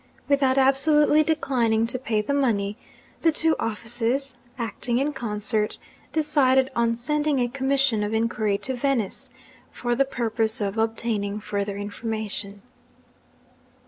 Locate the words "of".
8.01-8.11, 10.59-10.75